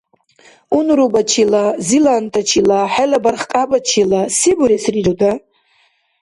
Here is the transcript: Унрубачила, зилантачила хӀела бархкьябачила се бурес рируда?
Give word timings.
Унрубачила, 0.77 1.63
зилантачила 1.87 2.79
хӀела 2.93 3.19
бархкьябачила 3.23 4.21
се 4.37 4.51
бурес 4.57 4.85
рируда? 4.93 5.31